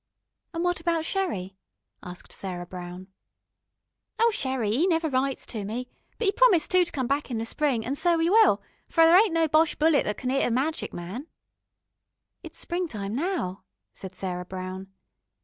[0.55, 1.59] "And what about Sherrie?"
[2.01, 3.09] asked Sarah Brown.
[4.17, 5.89] "Oh, Sherrie, 'e never writes to me.
[6.17, 9.03] But 'e promised too to come back in the Spring, an' so 'e will, for
[9.05, 11.27] there ain't no Boche bullet that can 'it a magic man."
[12.41, 14.91] "It's springtime now," said Sarah Brown.